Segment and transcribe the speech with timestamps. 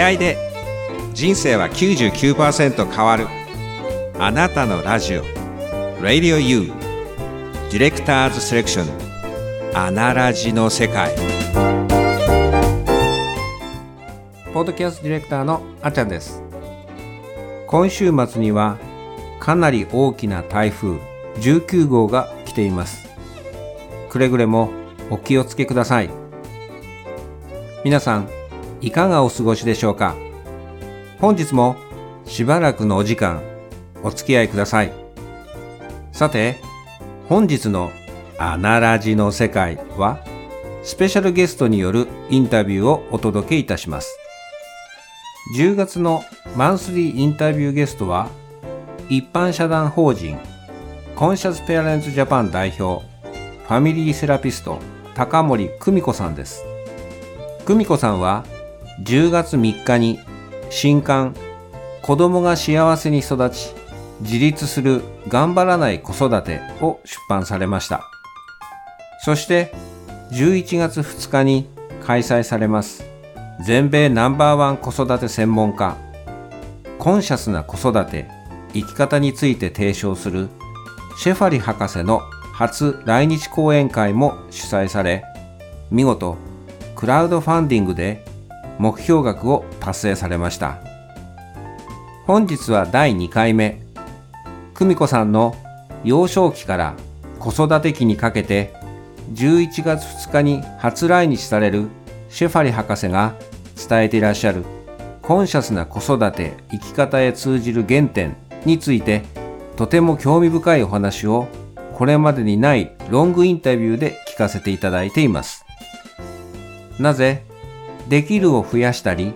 [0.00, 0.38] 出会いで
[1.12, 3.26] 人生は99%変わる。
[4.18, 5.22] あなたのラジオ。
[6.00, 6.72] Radio U
[7.70, 9.76] ディレクターズセレクション。
[9.76, 11.14] アナラジの世界。
[14.54, 16.42] ポッドキャストディレクターのあちゃんです。
[17.66, 18.78] 今週末には
[19.38, 20.96] かなり大きな台風
[21.40, 23.06] 19号が来ています。
[24.08, 24.70] くれぐれも
[25.10, 26.08] お気をつけください。
[27.84, 28.39] 皆さん
[28.80, 30.16] いかがお過ごしでしょうか？
[31.20, 31.76] 本日も
[32.24, 33.42] しばらくのお時間
[34.02, 34.92] お付き合いください。
[36.12, 36.56] さて
[37.28, 37.90] 本日の
[38.38, 40.24] アナラジの世界は
[40.82, 44.18] スペシャルゲストによるインタビューをお届けいたします。
[45.56, 46.22] 10月の
[46.56, 48.30] マンスリーインタビューゲストは
[49.10, 50.38] 一般社団法人
[51.16, 53.04] コンシャスペアレンツジャパン代表
[53.66, 54.78] ファミリーセラピスト
[55.14, 56.64] 高森久美子さんです。
[57.66, 58.44] 久美子さんは
[59.02, 60.20] 10月3日に
[60.70, 61.34] 新刊
[62.02, 63.74] 子供が幸せに育ち
[64.20, 68.10] 自立する頑張らない子育てを出版されました。
[69.22, 69.70] そして
[70.32, 71.68] 11月2日に
[72.02, 73.04] 開催されます
[73.66, 75.96] 全米ナンバーワン子育て専門家
[76.98, 78.28] コンシャスな子育て
[78.72, 80.48] 生き方について提唱する
[81.18, 82.20] シェファリ博士の
[82.54, 85.22] 初来日講演会も主催され
[85.90, 86.38] 見事
[86.96, 88.24] クラウドファンディングで
[88.80, 90.78] 目標額を達成されました
[92.26, 93.82] 本日は第2回目
[94.72, 95.54] 久美子さんの
[96.02, 96.96] 幼少期から
[97.38, 98.72] 子育て期にかけて
[99.34, 101.88] 11月2日に初来日される
[102.30, 103.34] シェファリ博士が
[103.76, 104.64] 伝えていらっしゃる
[105.20, 108.34] コンシャスな子育て生き方へ通じる原点
[108.64, 109.24] について
[109.76, 111.48] とても興味深いお話を
[111.92, 115.66] これまでにないロングインタビューで聞かせていただいています。
[116.98, 117.44] なぜ、
[118.10, 119.34] できるを増やしたり、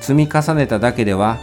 [0.00, 1.38] 積み重ねただけでは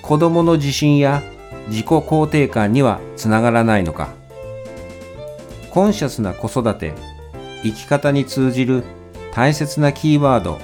[0.00, 1.22] 子供の自信や
[1.68, 4.08] 自己肯定感にはつながらないのか。
[5.70, 6.94] コンシャスな子育て、
[7.62, 8.82] 生き方に通じる
[9.32, 10.58] 大切なキーワード、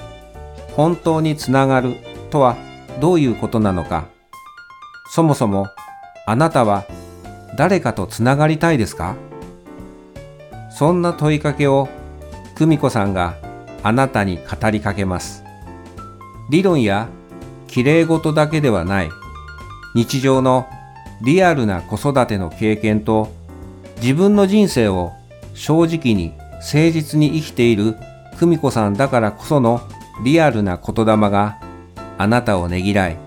[0.75, 1.97] 本当につながる
[2.31, 2.57] とは
[2.99, 4.05] どういうことなのか。
[5.11, 5.67] そもそも
[6.25, 6.85] あなたは
[7.55, 9.15] 誰かとつながりたいですか？
[10.71, 11.89] そんな問いかけを
[12.55, 13.35] 久美子さんが
[13.83, 15.42] あなたに語りかけます。
[16.49, 17.09] 理論や
[17.67, 19.09] 綺麗事だけではない。
[19.95, 20.67] 日常の
[21.21, 23.31] リアルな子育ての経験と
[24.01, 25.13] 自分の人生を
[25.53, 27.95] 正直に誠実に生きている
[28.39, 29.81] 久美子さんだからこその
[30.23, 31.59] リアルな言霊が
[32.17, 33.17] あなたをねぎらい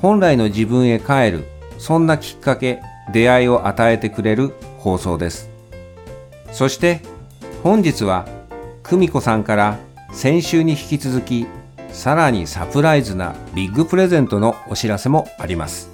[0.00, 1.44] 本来の自分へ帰る
[1.78, 2.82] そんなきっかけ
[3.12, 5.50] 出会いを与えてくれる放送です。
[6.52, 7.00] そして
[7.62, 8.26] 本日は
[8.82, 9.78] 久美子さんから
[10.12, 11.46] 先週に引き続き
[11.94, 15.88] さらにサプライズなビッグプレゼントのお知らせもあります。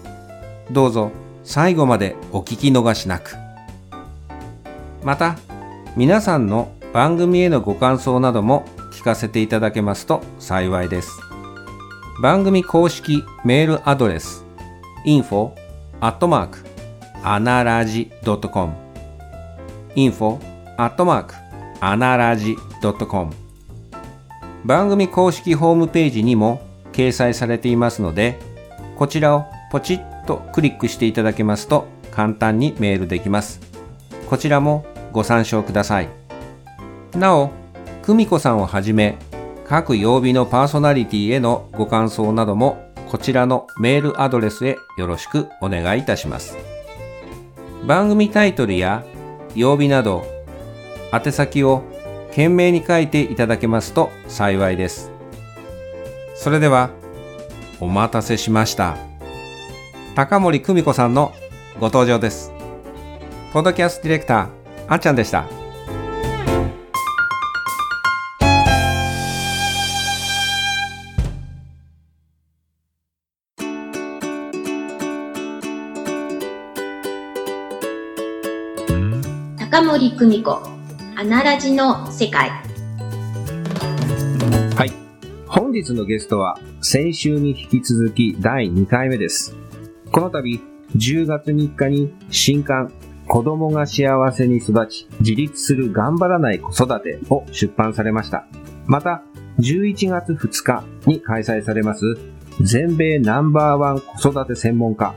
[0.71, 1.13] どうぞ
[1.45, 3.37] 最後までお聞き逃しなく。
[5.05, 5.37] また
[5.97, 11.21] 皆さんの番組へのご感想なども聞かせていただけますと幸いです。
[12.23, 14.45] 番組公式メールアドレス
[15.05, 15.53] info
[16.01, 16.59] アットマーク
[17.23, 18.73] アナラジ .com
[19.95, 20.39] info
[20.79, 21.35] アットマーク
[21.81, 23.40] アナラジ .com
[24.65, 26.63] 番組公式ホームページにも
[26.93, 28.39] 掲載されていますので
[28.97, 33.61] こちらをポチッとクリックしていただけますと簡単にメールできます
[34.29, 36.09] こちらもご参照ください
[37.15, 37.51] なお
[38.03, 39.17] 久美子さんをはじめ
[39.67, 46.57] 各曜日のパーソナリティへのご感想などもこちらのメールアドレスへよろしくお願いいたします。
[47.85, 49.05] 番組タイトルや
[49.55, 50.25] 曜日など
[51.13, 51.83] 宛先を
[52.31, 55.11] 懸命に書いていただけますと幸いです。
[56.35, 56.91] それでは
[57.81, 58.97] お待たせしました。
[60.15, 61.33] 高森久美子さんの
[61.79, 62.53] ご登場です。
[63.53, 64.49] ポッドキャストディレクター、
[64.89, 65.45] あっちゃんでした。
[79.59, 80.80] 高森久美子
[81.21, 82.49] アナラジの世界。
[82.49, 82.63] は
[84.87, 84.93] い。
[85.47, 89.55] 本日のゲストは先週に引き続き第2回目です。
[90.13, 90.59] この度
[90.97, 92.91] 10月3日に新刊
[93.29, 98.47] 子供が幸せに育ち自立する頑張らない子育てを出版されました。
[98.87, 99.23] また
[99.59, 102.17] 11月2日に開催されます
[102.63, 105.15] 全米ナンバーワン子育て専門家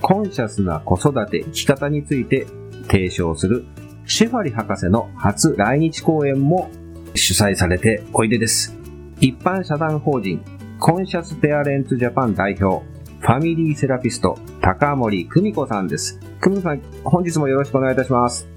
[0.00, 2.46] コンシャスな子育て生き方について
[2.86, 3.64] 提唱する
[4.12, 6.68] シェファリ博士の初来日公演も
[7.14, 8.76] 主催されておいでです。
[9.20, 10.42] 一般社団法人
[10.80, 12.84] コンシャスペアレンツジャパン代表、
[13.20, 16.18] ファミリーセラピスト、高森久美子さんです。
[16.40, 18.48] 久美子さん、本日もよろしくお願いいたします。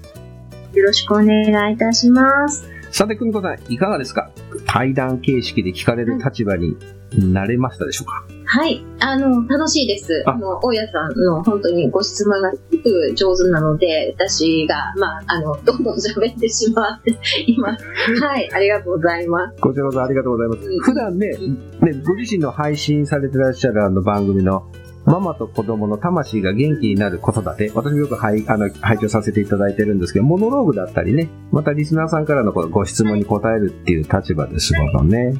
[0.72, 2.68] よろしくお願いいたします。
[2.90, 4.32] さて、久美子さん、いかがですか？
[4.66, 6.76] 対談形式で聞かれる立場に
[7.16, 8.24] なれましたでしょうか、
[8.54, 8.84] はい。
[9.00, 10.22] あの、楽しいです。
[10.26, 17.18] ああの、大家さんの本当にご質問がすごく上手なので、私が、まあ、あの、どんどん喋ってしまって
[17.48, 17.84] います。
[18.22, 18.48] はい。
[18.52, 19.60] ありがとうございます。
[19.60, 20.80] こちらこそありがとうございます。
[20.82, 24.70] 普段ね、ね、ご自身の配信されてらっしゃるあの番組の、
[25.04, 27.72] ママと子供の魂が元気になる子育て。
[27.74, 35.34] 私もよく拝あの拝聴させていただいてるんですけど、モノローグだったりね、またリスナーさんからのご質問に答えるっていう立場ですものね。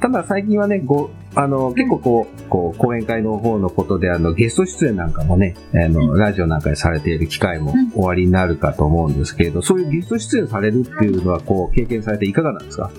[0.00, 12.90] ただ最近はね、ご、あの、結構こう、こう、講演会の方のことで、あの、ゲスト出演なんかもね、あの、ラジオなんかでされている機会も終わりになるかと思うんですけれど、そういうゲスト出演されるっていうのは、こう、経験されていかがなんですか？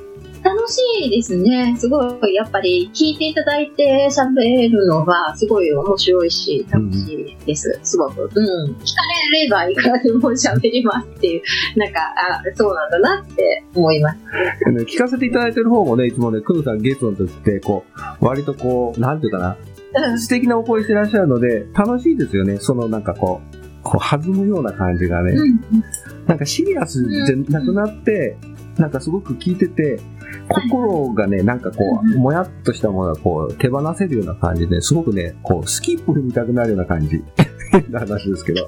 [0.43, 1.75] 楽しいですね。
[1.77, 7.79] すごい、やっぱり聞いていただいて喋るのはすごい面白いし、楽しいです。
[7.83, 8.21] すごく。
[8.21, 8.25] うん。
[8.25, 9.01] 聞か
[9.31, 11.41] れればいくらでも喋りますっていう、
[11.75, 14.17] なんか、あ、そうなんだなって思います。
[14.85, 17.85] 聞かせていただいてる方もね、いつもね、くぬさんゲストの時って、こ
[18.21, 19.77] う、割とこう、なんていうかな、うん
[20.19, 22.57] 素敵なお声してらっしゃるので、楽しいですよね。
[22.57, 25.59] そのなんかこう、こう弾むような感じがね、うん。
[26.27, 28.37] なんかシリアスじゃなくなって、
[28.79, 29.99] なんかすごく聞いてて、
[30.49, 37.23] 心がね、なんかこう、うんもやっとしたものがこう、手放せるような感じで、すごくね、こう、スキップ踏みたくなるような感じ。
[37.71, 38.67] 変な話ですけど。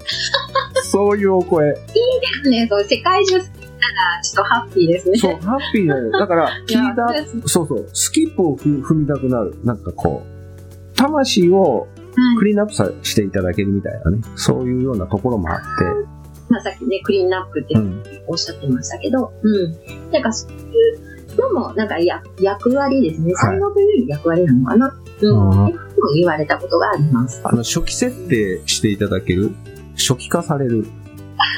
[0.84, 1.70] そういうお声。
[1.70, 5.18] ね、そう、世界中好きなら、ちょっとハッピーですね。
[5.18, 9.56] そう、ハッピーなのだから、 聞いたそうですそうスキップをふ踏みたくなる。
[9.64, 11.88] なんかこう、魂を
[12.38, 15.64] クリーンアップさしていただけるみたいなね、そういうようなところもあって、
[16.50, 20.12] まあ、さっきね、クリーンナップってうん、おっしゃってましたけど、うん。
[20.12, 23.26] なんかそういうのも、なんかや役割ですね。
[23.26, 24.88] はい才能というより役割なのかな。
[25.22, 25.80] うん
[26.16, 27.42] 言われたことがあります。
[27.44, 29.52] あの、初期設定していただける？
[29.98, 30.86] 初期化される？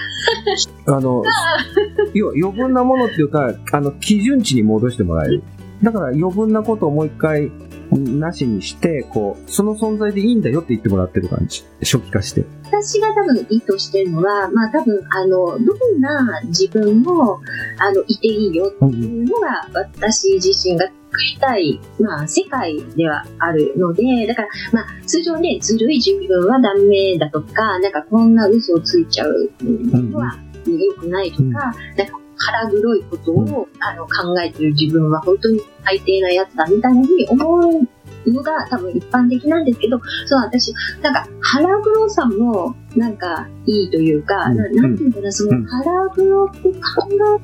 [0.87, 1.23] あの、
[2.13, 5.43] 要は余分なものっていうか、あの、基準値に戻してもらえる。
[5.83, 7.51] だから余分なことをもう一回
[7.97, 11.63] なしにして、こう、その存在でいいんだよって言ってもらってる感じ。
[11.81, 12.45] 初期化して。
[12.65, 17.39] 私が多分意図してるのは、まあ多分、あの、どんな自分も、
[17.77, 37.87] あの、いていいよっていうのが、私自身が作りたい、まあ、世界ではあるので、だから、まあ、通常ね、ずるい自分はダメだとか、なんかこんな嘘をついちゃうのは良くないとか、うんなんか腹黒いことを、あの考えてる自分は本当に最低なやつだみたいに思う
[38.27, 46.79] のが多分一般的なんですけど、そう私、なんか腹黒さもなんかいいというか、うんななんていうかな、そうんの腹黒く考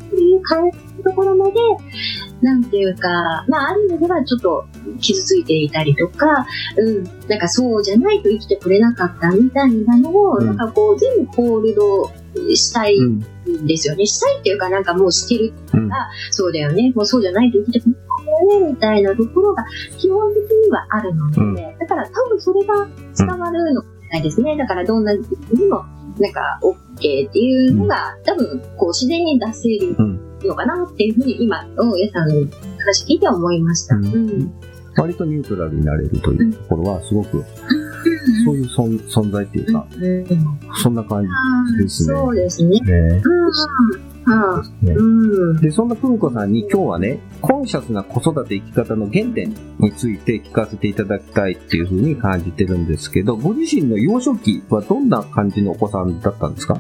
[0.02, 1.54] えていう感じのところまで、
[2.42, 3.10] なんていうか、
[3.48, 4.66] まあある意味ではちょっと
[5.00, 6.46] 傷ついていたりとか、
[6.78, 12.12] うん、なんかそうじゃないと生きてくれなかったみたいなのを、うんなんかこう全部ホールド
[12.56, 13.24] したいうん。
[13.48, 14.06] んですよね。
[14.06, 15.90] したいっていうかなんかもうしてるうん。
[16.32, 16.92] そうだよね。
[16.96, 17.96] もうそうじゃないと生きてくれ
[18.46, 19.66] ないみたいなところが
[19.98, 22.88] 基本的にはあるので、うんだから多分それが
[23.18, 24.58] 伝わるのかもしれないですね。
[24.58, 25.86] だからどんな時にも
[26.20, 32.36] なんか OK っていうのが多分こう自然に出せるうんのかなっていうふうに今、大家さんの
[32.80, 33.96] 話聞いて思いました。
[33.96, 34.30] ううんん。
[34.30, 34.54] うん
[35.00, 37.46] 割とニュートラルになれるというところは、すごく、
[38.44, 40.26] そういう存存在っていうか、うん
[40.82, 41.24] そんな感
[41.78, 42.80] じですねそうですね。
[42.80, 43.22] ね。
[43.24, 44.17] うん。
[44.28, 45.52] ねうん。
[45.52, 45.62] うん。
[45.62, 56.80] で、そんな久美子さんに今日はね、コンシャスな子育て生き方の原点について聞かせていただきたいっていうふうに感じてるんですけど、ご自身の幼少期はどんな感じのお子さんだったんですか？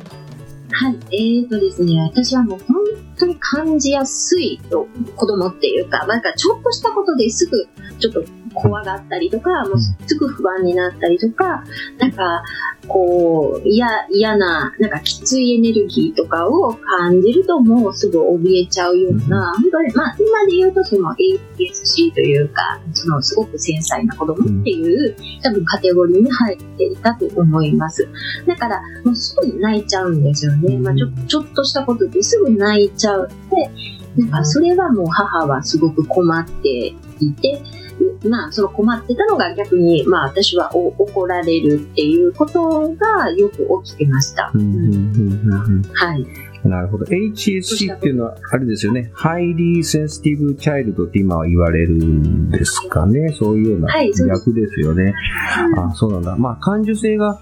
[0.72, 0.98] はい。
[1.12, 2.77] えーとですね、私はもう本
[3.18, 8.24] 当に感じやすいと子供っていうか、なんかちょっとしたことですぐちょっと
[8.62, 11.64] 怖がったりとか、もうすぐ不安になったりとか、
[12.00, 12.44] なんか
[12.88, 28.08] こう、嫌、嫌な、なんかきついエネルギーとかを感じるともうすぐ怯えちゃうような、本当に、まあ今で言うとその APS-C というか、そのすごく繊細な子供っていう、多分カテゴリーに入っていたと思います。
[28.46, 30.78] だから、もうすぐ泣いちゃうんですよね。
[30.78, 33.30] まあ、ちょちょっとしたことですぐ泣いちゃう。
[34.16, 36.96] で、なんかそれはもう母はすごく困って
[37.26, 37.62] いて、
[38.28, 44.44] まあ、その困ってたのが逆に、まあ私はお怒られるっていうことがよく起きてました。
[44.44, 44.52] は
[46.16, 46.22] い。
[46.22, 47.06] うんなるほど。
[47.06, 49.12] HSC っていうのは、あれですよね。
[49.16, 53.32] Highly Sensitive Child って今は言われるんですかね。
[53.34, 53.88] そういうような
[54.28, 55.14] 逆ですよね。
[55.78, 56.36] あ、そうなんだ。
[56.36, 57.40] まあ、感受性が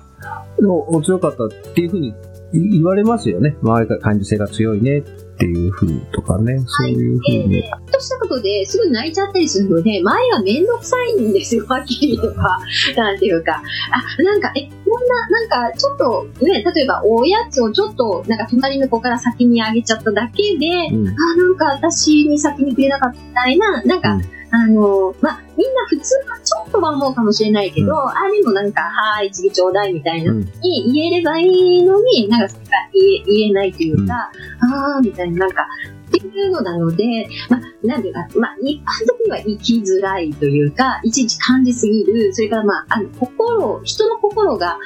[1.04, 2.14] 強かったっていうふうに
[2.52, 3.56] 言われますよね。
[3.62, 5.04] 周りから感受性が強いねっ
[5.38, 6.58] ていうふうとかね。
[6.66, 7.64] そういうふうに。
[7.64, 12.60] ちょっとしたことですぐ泣いちゃったりするので、前がめんどくさいんですよ、はっきりとか。
[12.96, 13.62] なんていうか。
[13.92, 28.10] あ、なんか、え、こんな、なんか、ちょっと、ね、例えば、おやつをちょっと、なんか、隣の子から先にあげちゃっただけで、うんあ、なんか、私に先にくれなかったみたいな、なんか、うんあの、まあ、みんな普通はっとは思うかもしれないけど、うん。
[28.10, 30.40] あれもなんか、はーい、次ちょうだいみたいな、うん。
[30.62, 34.32] に言えればいいのに、なんか、それが言え言えないというか、
[34.96, 35.68] あー、みたいな、なんか、
[36.08, 44.78] っていうのなので、まあ、なんていうか、まあ、一般的には生きづらいというか、いちいち感じすぎる、それからまあ、あの、心、人の心が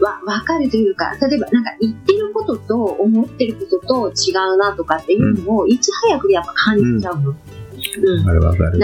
[0.00, 7.30] わ、わかるというか、例えばなんか言ってることと思ってることと違うなとかっていうのを、いち早くやっぱ感じちゃうの。
[7.30, 8.18] うん。
[8.18, 8.40] わかる。
[8.42, 8.78] わかる。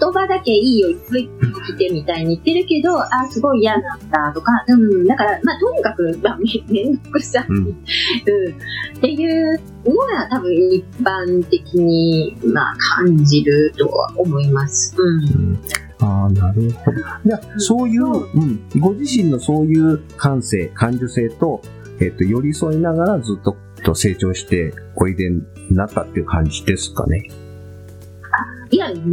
[0.00, 14.94] 言葉だけいいよ、言っときてみたいに言ってるけど、あ、すごい嫌なんだとか、うん、だから、まあ、とにかく、まあ、めめんどくさい、うんうん、っていうのが多分一般的に、まあ、感じるとは思います。
[14.96, 15.24] うん。
[15.24, 15.58] うん
[16.00, 16.98] ああ、なるほど。
[17.26, 21.60] じゃあ、そういう、うん、ご自身のそういう感性、感受性と、
[22.00, 27.22] えっ、と、寄り添いながらずっとと成長しておいでになったっていう感じですかね。
[28.70, 29.04] いや、全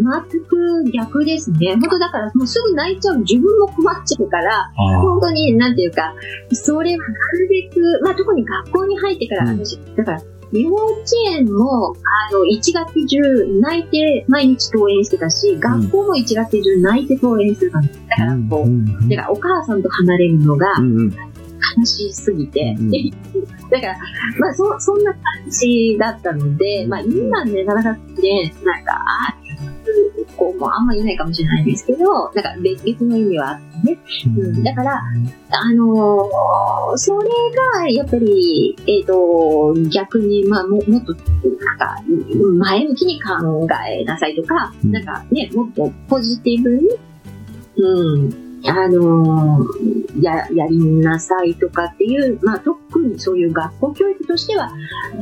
[0.47, 1.75] く逆ですね。
[1.75, 3.19] 本当だから、もうすぐ泣いちゃう。
[3.19, 6.13] 自分も困っちゃうから、あ本当に、なんていうか、
[6.51, 7.05] それはな
[7.39, 9.59] るべく、まあ、特に学校に入ってから、うん。
[9.59, 10.21] 私、だから、
[10.51, 13.19] 幼稚園も、あの、1学期中
[13.61, 17.99] 泣いて毎日登園してたし、学校も1学期中泣いて登園してたんです。
[18.09, 20.67] だから、こう、んだからお母さんと離れるのが
[21.77, 22.91] 悲しすぎて、うん。
[23.71, 23.97] だから、
[24.39, 29.44] まあそ、そんな感じだったので、まあ今ね、なかなかね、なんか、ああ、
[30.37, 33.99] こうもうあんまりいないかもしれないですけど、なんか別別の意味はあってね。
[34.37, 35.01] うんだから、
[35.49, 37.29] あのーそれ
[37.79, 41.97] が、やっぱり、えっ、と、逆に、まあも、もっと、なんか、
[42.59, 46.89] 前向きに考えなさいとか、うんなんかね、もっとポジティブに、
[47.77, 54.71] うん、あのーや、やりなさいとかっていう、まあ特にそういう学校教育としては、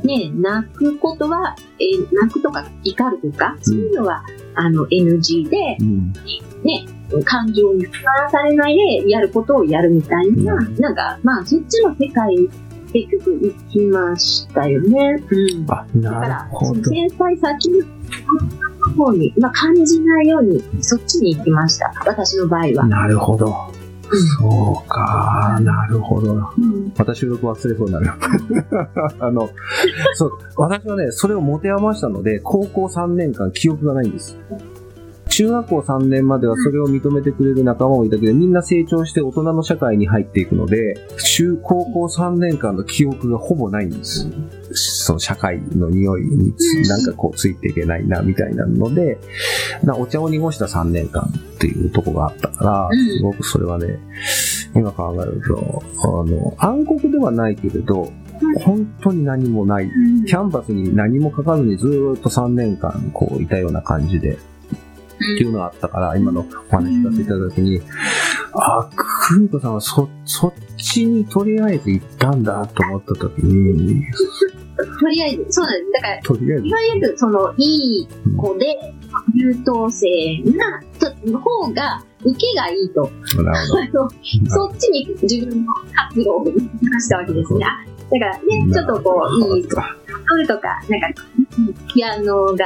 [0.03, 4.24] ね、泣くことは、えー泣くとか怒るとか、そういうのは、
[4.55, 6.13] あの、NG で、うん
[7.25, 12.50] 感情に使わされないでやることをやるみたいな、うんなんか、まあ、そっちの世界に
[12.93, 15.22] 結局行きましたよね。
[15.29, 15.65] うん。
[15.65, 16.65] だあ、かならる、ほど。
[16.65, 17.86] その繊細さ、気の
[18.95, 21.91] 方に、まあ、感じないように、そっちに行きました。
[22.05, 22.88] 私の場合は。
[22.88, 23.55] なるほど。
[24.15, 26.34] そうか、なるほど。
[26.34, 26.93] うん。
[26.98, 28.12] また収録忘れそうになる。
[29.20, 29.50] あの、
[30.13, 34.38] そう、私はね、それを持て余したので、高校3年間記憶がないんです。
[35.35, 40.95] 中学校3年まではそれを認めてくれる仲間もいたけど、みんな成長して大人の社会に入っていくので、
[41.35, 44.29] 中高校3年間の記憶がほぼないんです。
[44.73, 49.17] その社会の匂いにつなんかこうついていけないな、みたいなので、
[49.83, 53.97] なお茶を濁した3年間っていうとこがあったからうん、すごくそれはね、
[54.75, 58.11] 今考えると、あの、暗黒ではないけれど、
[58.63, 59.89] 本当に何もない。
[60.27, 64.37] キャンバスに何も書かずにずーっと3年間こういたような感じで、
[65.35, 67.81] っていうのがあったから、今のお話聞かせていただいたときに、
[68.53, 74.03] あ、クミコさんはそ、そっちにとりあえず行ったんだと思ったときに、
[74.99, 75.91] とりあえず、そうなんです。
[75.93, 78.65] だから、とりあえずい、わゆる、その、いい子で、
[79.33, 80.07] 優等生
[80.57, 83.11] な、と方が、受けがいいと。
[83.43, 84.09] なるほあの
[84.49, 86.51] そっちに自分の活路を出
[86.99, 87.65] したわけですね。
[88.15, 88.74] あだからね、ど。
[88.74, 91.22] ちょっとこう、いいなるとか、なんか、
[91.93, 92.65] ピアノが、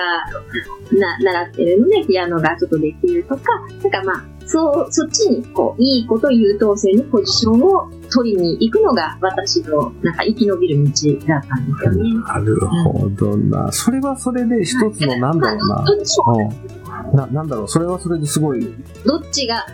[0.92, 3.44] な、習ってるので、ピアノがちょっとできるとか、
[3.82, 10.92] なんかまあ、そう、そっちに、こう、いいこと優等生のポジションを取りに行くのが、私の、なんか、生き延びる道
[11.28, 12.14] だったんですよね。
[12.26, 13.72] なるほどな。
[13.72, 15.60] それはそれで一つのなんだろ
[17.14, 17.26] うな。
[17.26, 18.62] な、なんだろう、それはそれですごい、
[19.06, 19.66] どっちが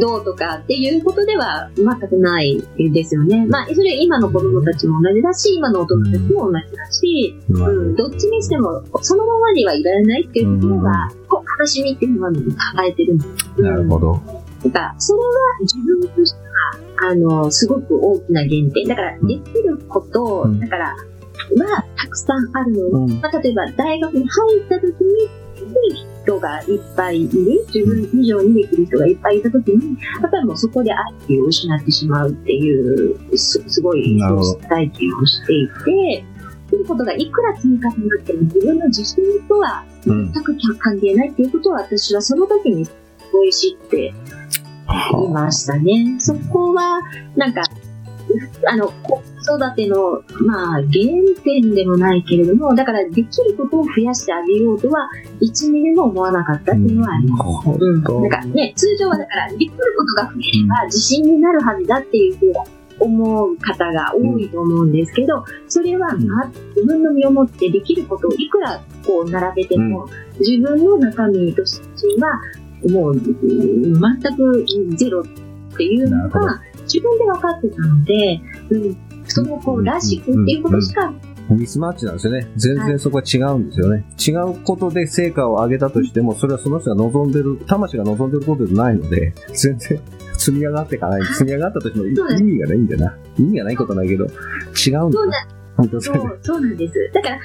[0.00, 3.46] どうとかっていうことでは全くないですよね。
[3.46, 12.32] まあ、それ今の子供たちも同じだし、今の大人たちも同じだし、うん、どっちにしてもそのままにはいられないっていうところが、こう悲しみっていうのは
[12.72, 13.62] 抱えてるんです。
[13.62, 14.20] なるほど。
[14.64, 15.26] だから、それは
[15.60, 18.88] 自分としては、あの、すごく大きな原点。
[18.88, 20.96] だから、できること、うんだから、
[21.56, 23.20] はたくさんあるのうん。
[23.20, 24.92] まあ、例えば大学に入った時に
[25.54, 34.20] できる人がいっぱいいる自分以上にできる人がいっぱいいた時にやっぱりもうそこで愛を失ってしまうっていうすすごい
[34.68, 36.24] 体験をしていて
[36.68, 40.32] ということがいくら積み重なっても自分の自信とはうん。
[40.32, 42.92] 全く関係ないっていうことを私はその時にす
[43.32, 44.12] ごい知ってい
[45.32, 46.16] ましたね。
[46.18, 47.00] そこは
[47.36, 47.62] なんか
[48.66, 50.84] あの、子育ての、まあ、原
[51.42, 55.08] 点でもないけれども、だからできることを増やしてあげようとは、
[55.40, 57.68] 1ミリも思わなかったっていうのはあります。
[57.70, 58.02] うん。
[58.02, 62.54] なんかね、通常はだから、できることが増えれば自信になるはずだっていうふうに
[63.00, 70.08] 思う方が多いと思うんですけど、それは、まあ、自分の身をもってできることをいくらこう並べても、
[70.40, 71.86] 自分の中身として
[72.20, 72.40] は、
[72.90, 74.64] もう、うん全く
[74.96, 76.60] ゼロっていうのが、
[76.92, 78.40] 自分で分かってたので、
[78.70, 81.12] うん、その子らしくっていうことしか、
[81.54, 82.46] ミスマッチなんですよね。
[82.56, 84.04] 全然そこは違うんですよね。
[84.18, 90.00] 違うことで成果を上げたとしても、それはその人が望んでる、魂が望んでることではないので、全然
[90.36, 91.24] 積み上がっていかない。
[91.24, 93.16] 積み上がったとしても意味がないんだよな。
[93.38, 95.08] 意味がないことはないけど、違うんですよ
[95.78, 96.00] そう。
[96.00, 97.10] そう、そうなんです。
[97.14, 97.42] だからね、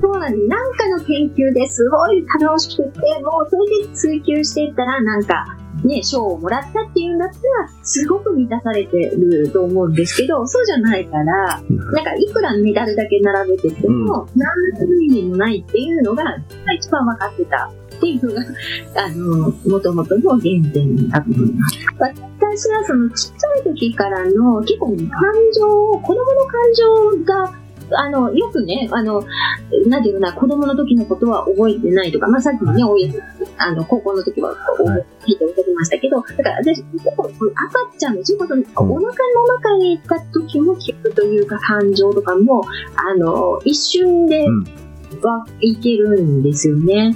[0.00, 0.46] そうなんです。
[0.46, 7.40] なんかの研究ですごい楽しくて、もうそれで追求していったら、なんか、ね、賞をもらったっていうんだったら、
[7.82, 16.24] すごく満たされてると思うんですけど、そうじゃないから、なんかいくらメダルだけ並べてても、何の意味もないっていうのが、
[16.76, 18.42] 一番分かってたっていうのが、
[18.96, 20.40] あの、もともとの原
[20.72, 21.78] 点だと思います。
[21.98, 24.96] 私はそのちっちゃい時からの結構感
[25.54, 27.59] 情を、子供の感情が、
[27.92, 29.22] あの、よくね、あの、
[29.86, 32.82] なんていうかな、子供の時のことは覚えてないとか、まあさっきもね、
[33.56, 34.54] あの、高校の時は、は
[34.98, 35.30] い。
[35.30, 42.62] 聞いておっしゃってましたけど、だから私、結構赤ちゃんの、そういうこと、お腹の中にいた時も聞くというか、感情とかも、
[42.96, 44.64] あの、一瞬でうん。
[45.22, 47.12] はいけるんですよね。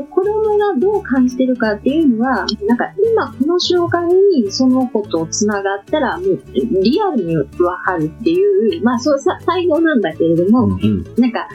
[0.00, 6.42] で子供がどう感じてるかっていうのは、なんか今この瞬間にその子と繋がったら、もう
[6.82, 7.44] リアルにわ
[7.84, 11.48] かるっていう、まあそうさ才能なんだけれども、うんなんか、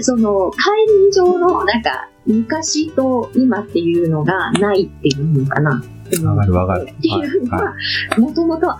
[0.00, 5.82] その、会議上の、なんか、昔と今っていうのがないっていうのかな。
[6.24, 6.82] わかるわかる。
[6.82, 7.74] っていうのは、
[8.18, 8.76] もともと、あ、は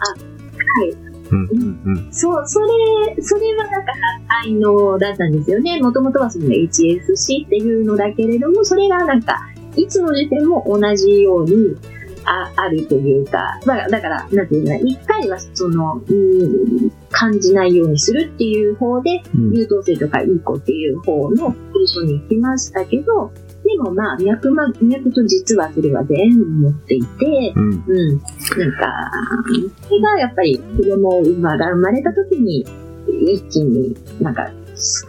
[0.87, 1.08] い。
[1.31, 2.13] うんうんうん。
[2.13, 5.81] そう、それ、それはだから才能だったんですよね。
[5.81, 9.39] もともとはその HSC っていうのだけれども、それがなんか、
[9.77, 11.77] いつの時点も同じように
[12.25, 19.53] ああるというか、まあ、だから、なんていうのかな、一回はその、うん、感じないようにするっていう方で、うん。
[19.53, 23.33] 優等生とかいい子っていう方のポジションに行きましたけど、
[23.69, 28.17] でもまあ、脈ま、脈と実はそれは全部持っていて、うんうん。
[28.17, 29.11] なんか、
[29.83, 32.65] それがやっぱり子供が生まれた時に、
[33.07, 34.51] 一気になんか、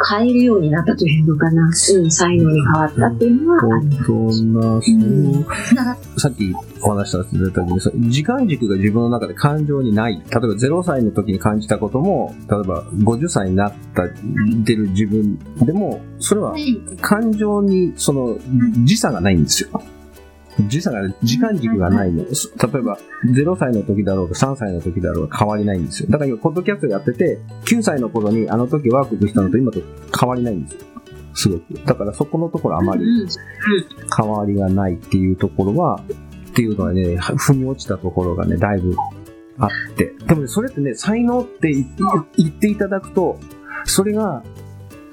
[0.10, 1.66] 変えるようになったというのかな。
[1.66, 4.04] うん、才能に変わったっていうのはあります。
[4.04, 4.54] そん
[6.18, 10.14] さっきお話しさせていただいたように、時間軸が自分の中で感情にない。
[10.14, 14.04] 例えば0歳の時に感じたことも、例えば50歳になった、
[14.66, 16.56] てる自分でも、それは
[17.02, 18.38] 感情に、その、
[18.84, 19.82] 時差がないんですよ。
[20.68, 22.26] 時差が、時間軸がないの。
[22.34, 26.10] そ例えば、0歳の時だろうが3歳の時だろうが変わりないんですよ。
[26.10, 29.82] だから今、ポッドキャストやってて、9歳の頃にあの時ワークしたのと今と
[30.20, 30.80] 変わりないんですよ。
[31.34, 31.74] すごく。
[31.86, 33.28] だからそこのところあまりうん
[34.18, 36.02] 変わりがないっていうところは、
[36.50, 38.96] っていうのはね、腑に落ちたところがね、だいぶ
[39.58, 40.14] あって。
[40.28, 41.86] でもね、それってね、才能って言
[42.38, 43.40] 言っていただくと、
[43.86, 44.44] それが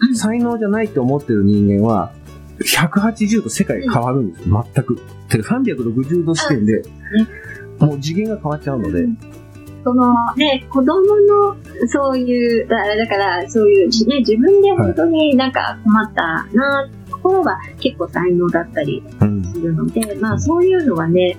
[0.01, 2.13] うん才能じゃないと思ってる人間は、
[2.61, 4.97] 180度世界が変わるんですよ、全く。
[5.29, 6.83] てか360度視点で、
[7.79, 9.07] もう次元が変わっちゃうので、
[9.85, 19.45] そのね、子供のそういう、だだからそういう、ね、自分で本当になんか困ったな、ところは結構才能だったりうん。
[19.45, 21.37] するので、まあそういうのはね、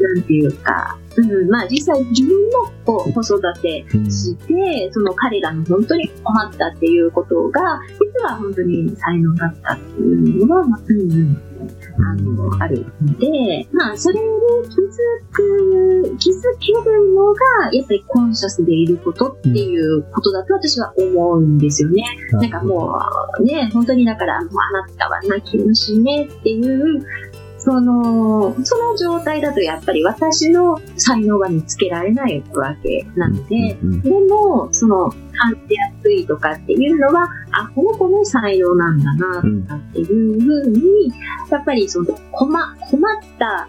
[0.00, 11.42] なんていうか、うん、まあ実際自分もこう子育てして、その彼らの本当に困ったっていうことが、実は本当に才能だったっていうのは、まあうんうん、
[11.98, 14.26] あの、あるので、まあそれに
[14.68, 14.96] 気づ
[15.32, 17.40] く、気づけるのが、
[17.72, 22.04] やっぱりコンシャスでいることっていうことだと私は思うんですよね。
[22.32, 22.98] なんかも
[23.40, 27.04] う、ね、本当にだから、もうあなたは泣き虫ねっていう、
[27.60, 41.12] その、その状態だとやっぱり私の才能が見つけられないわけなので、うんうんでも、その、感じやすいとかっていうのは、あ、この子の才能なんだな、とかっていうふうに、
[41.50, 43.68] やっぱりその、困、困った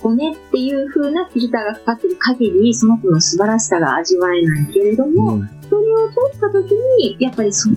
[0.00, 7.76] 子ねっていう風なフィルターがかかってる限り、その子の素晴らしさが味わえないけれども、うんそれを取った時に、やっぱりその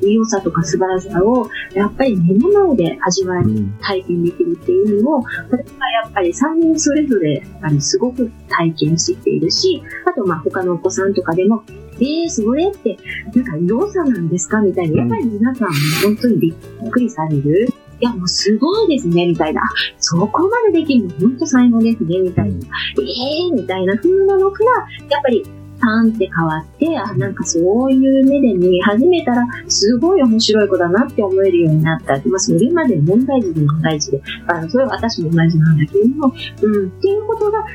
[0.00, 11.62] 良さとか素晴らしさを、やっぱり目の前で味わえる、うん体験できるっていうのを、私はやっぱり3人それぞれ、やっぱりすごく体験してきているし、あとまあ他のお子さんとかでも、
[12.00, 12.96] えー、それって、
[13.34, 17.68] なんか良さなんですかみたいに、やっぱり皆さんも本当にびっくりされる。
[18.00, 19.62] いや、もうすごいですね、みたいな。
[19.98, 22.54] そこまでできるの、ほんと最後ですね、みたいな。
[22.54, 24.70] ええー、みたいな風なのから、
[25.10, 25.44] やっぱり、
[25.80, 32.14] パンって変わって、あ、なんかそういう目で見始めたら、すごい面白い子だなって思えるようになった。
[32.28, 37.66] まあ、それまで問題児で問題児で、あの、それは私も同じなんだけれども、うん、っていうことが、やっ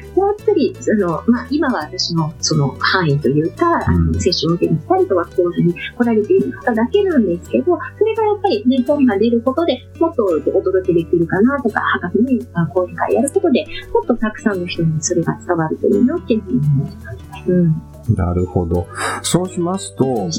[0.45, 17.51] ぱり、その、まあ、今は私のその範囲というか、あうんの、接種を受けに来たりとか、講座に来られている方だけなんですけど、それがやっぱりね、本が出ることでもっとお届けできるかなとか、博士にあ講演会やることで、もっとたくさんの人にそれが伝わるといいなっていうふうに思ってます。
[17.51, 17.92] うん。
[18.09, 18.87] なるほど。
[19.21, 20.29] そうしますと、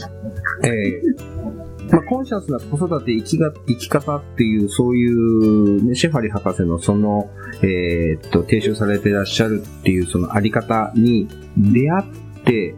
[0.64, 7.30] えーまあ、コンシャスな子育て生きが生き方っていう、そういう、ね、シェファリ博士のその、
[7.62, 12.74] えーっと、提唱されていらっしゃるっていうそのあり方に出会って、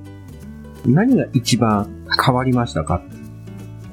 [0.85, 3.03] 何が一番変わりましたか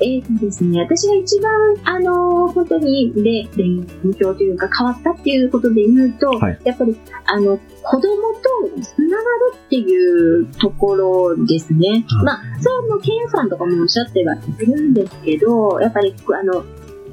[0.04, 1.52] えーとですね、私が一番、
[1.84, 3.86] あのー本当にで勉
[4.20, 12.06] 強というか変わったっていうことで言うと、はいやっぱり、あの、子供とつながるっていうところですね。
[12.20, 16.64] うんまあ、それはもう、ケンさんとかもおっしゃってはいるんですけど、やっぱり、あの、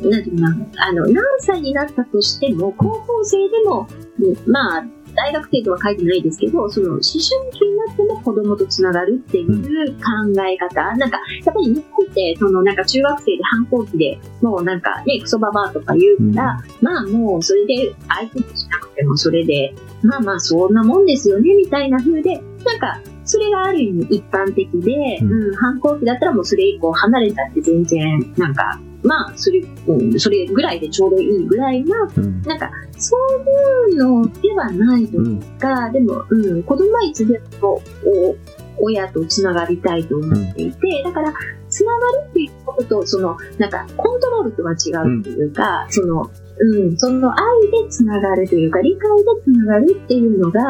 [0.09, 3.87] なんていうかな、あの、何歳になったとしても、高校生でも、
[4.21, 4.85] うんまあ、
[5.21, 7.21] 大学生とは書いてないですけど、その思春
[7.53, 32.43] 期になっても子供とつながるっていう考え方、なんか、やっぱり日本って、そのなんか中学生で反抗期で、もうなんかね、クソババアとか言うから、まあもうそれで相手にしなくてもそれで、まあまあそんなもんですよね、みたいな風で、なんか、それがある意味一般的で、ううんん、反抗期だったらもうそれ以降離れたって全然、なんか、まあ、それ、うん、それぐらいでちょうどいいぐらいな、うん。
[32.43, 35.41] なんか、そういうのではないとうん。
[35.59, 38.37] か、でも、うん、子供はいつでもお
[38.83, 41.33] 親とつながりたいと思っていて、だから、
[41.69, 50.61] つながるっていうことと、その、なんか、コントロールとは違うっていうか、その、うん、その愛でつながるというか、理解でつながるっていうのが、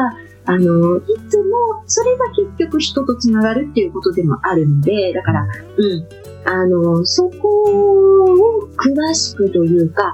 [0.45, 6.07] あの、いつも、それが結局人とつながるっていうことでもあるので、だから、うん、
[6.45, 10.13] あの、そこを詳しくというか、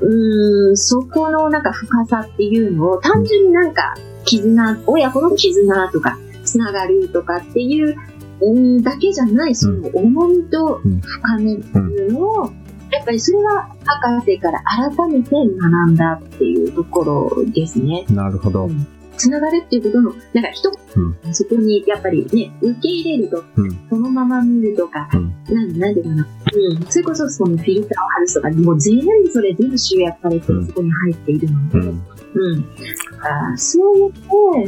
[0.00, 7.96] うーん、そこのなんか深さっていうのを単純になんか絆、親子の絆とか、つながるとかっていう、
[8.40, 12.52] うん、だけじゃない、その重みとうん深みっていうのを、
[12.90, 14.62] やっぱりそれは博士から
[14.96, 18.04] 改めて学んだっていうところですね。
[18.10, 18.68] なるほど。
[19.16, 23.70] つながるっていうことの、なんか一言、そこにやっぱりね、受け入れると、うん。
[23.88, 25.34] そのまま見るとか、うん。
[25.54, 30.66] なんなんていうかな、うん、それこそそのフィルターを外すとか、もう全部それ全部集約されて、うん。
[30.66, 32.02] そこに入っているので、うん。
[32.36, 33.56] うん。
[33.56, 34.20] そうやって、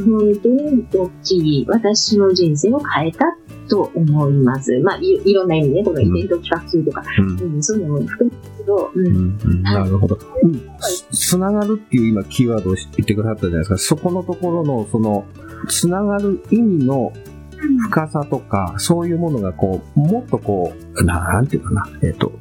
[0.03, 3.27] 本当に大きい私の人生を変えた
[3.69, 4.79] と思います。
[4.81, 7.55] まあ、いいろんな意味ね、このイベント企画するとか、うん。
[7.55, 9.63] うん、そういうのも含めるけど、うん。
[9.63, 10.19] なるほど。
[10.43, 10.61] うん
[11.13, 13.79] つつながるっていう今キーワードを言ってくださったじゃないですか。
[13.79, 15.27] そこのところの、その、
[15.69, 17.13] つながる意味の
[17.91, 22.33] 深さとか、そういうものがこう、もっとこう、ななんていうかな、えっ、と、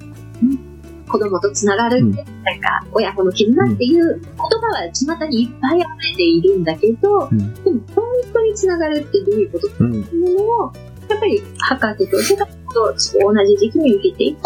[1.08, 10.74] 子供とつながるって、うんなんか、親子の絆っていう言葉は巷にいっぱい溢れているんだけど、うんでも本当につながるってどういうことうん、っていうのを、
[11.10, 14.42] やっぱり博士と、それから同じ時期に受けていた、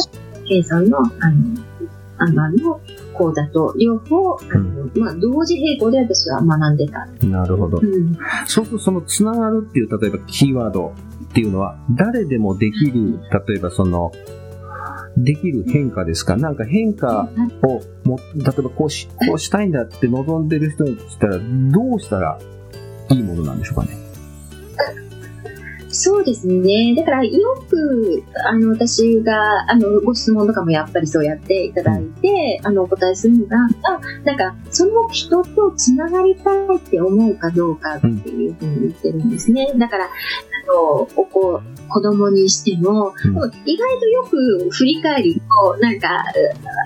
[0.48, 1.12] 計算の、あの、
[2.18, 2.80] アンバーの
[3.14, 7.06] 講座と両方、あのまあ、同時並行で私は学んでた。
[7.26, 7.86] なるほどう。
[7.86, 8.18] ん。
[8.46, 10.94] そうするとそのつながるっていう、例えばキーワード
[11.30, 14.12] っていうのは、誰でもできる、例えばその、
[15.24, 16.36] できる変化ですか？
[16.38, 17.30] なんか変化
[17.64, 22.40] をも、例えばこうし、こうしたいんだって望んでる人にしたら、どうしたら
[23.10, 23.98] いいものなんでしょうかね？
[25.92, 26.96] そうですね。
[26.96, 39.72] だからよく、あの、私が、あの、ご質問とかもやっぱりそうやっていただいて、あの、お答えするのが、あ、なんか、その人とつながりたいって思うかどうかっていうふうに言ってるんですね。
[39.78, 40.08] だから、あ
[40.74, 46.24] の、お子、子供にしても、うん意外とよく振り返ると、なんか、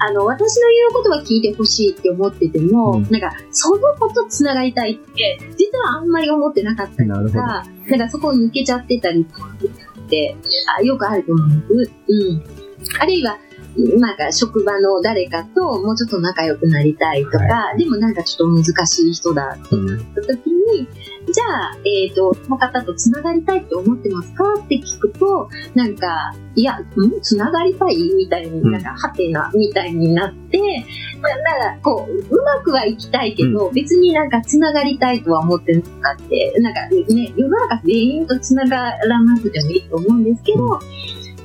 [0.08, 7.10] あの、私の言うことは聞いてほしいって思ってても、うんなんか、その子とつながりたいって、実はあんまり思ってなかったり。
[7.10, 9.50] とか、なんかそこを抜けちゃってたりとか
[10.06, 10.36] って、
[10.78, 11.92] あよくあると思うんです。
[12.08, 12.44] うん。
[13.00, 13.38] あるいは、
[14.00, 20.88] なんか職場の誰かともうちょっと仲良くなりたいとか、はでもなんかちょっと難しい人だってうんなった時に、
[21.32, 24.44] じゃあ、えっ、と、その方と繋がりたいって思ってますか？
[24.54, 26.86] って聞くと、なんか、いや、ん？
[27.22, 28.14] 繋がりたい？
[28.14, 28.72] みたいに、うん。
[28.72, 30.60] なんか、はてな、みたいになって、
[31.22, 40.80] まあなんか、こう、うまくはいきたいけど、別になんか繋がりたいとは思ってなかって、なんかね、世の中全員と繋がらなくてもいいと思うんですけど、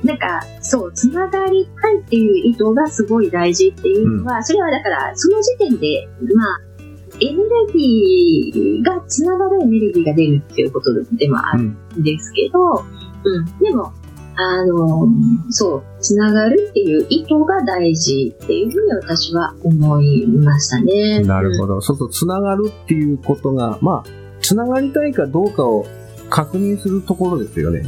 [0.03, 6.70] なんか、そう、つながりたいっていう意図がすごい大事っていうのは、それはだから、その時点で、まあ、
[7.21, 12.59] エネルギーがつながるエネルギーが出るっていうことでもあるんですけど、
[13.23, 13.93] うん、でも、
[14.35, 15.07] あの、
[15.49, 21.19] そう、つながるっていう意図が大事っていうふうに私は思いましたね。
[21.21, 21.81] なるほど。
[21.81, 24.09] そうそう、つながるっていうことが、まあ、
[24.41, 25.85] つながりたいかどうかを
[26.29, 27.83] 確認するところですよね。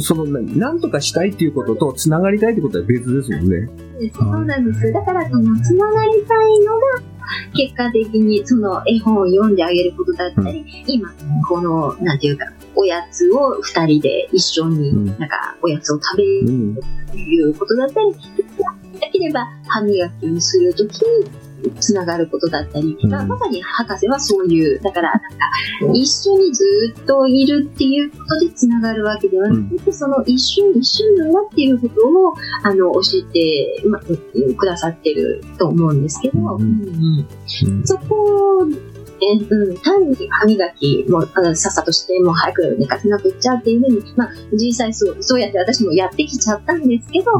[0.00, 3.68] その、なんとかしたいっていうことと、つながりたいってことは別ですもんね。
[4.14, 4.92] そうなんです。
[4.92, 7.11] だから、その、つながりたいのが、
[7.54, 11.12] 結果的にその絵本を読んであげることだったり、うん、今、
[11.48, 16.76] この、なんていうか、おやつを二人で一緒に、なんか、おやつを食べる
[17.10, 18.12] ということだったり、
[19.00, 25.28] できれば歯磨きをするときに、つながることだったり、うん、まあ、まさに博士はそういう、だからなんか、
[25.94, 34.02] 一緒にずっといるっていうことでつながるわけではなくて、うん、その一瞬一瞬なんだっていうことを、あの、教えて、まあ、
[34.56, 37.26] くださってると思うんですけど、うん、
[37.84, 38.66] そこ
[39.22, 41.22] ね、うん、単に歯磨きも
[41.54, 47.32] さっさとしてもう早く寝かせなくっちゃっていうふうに、まあ、実際そうそうやって私もやってきちゃったんですけど、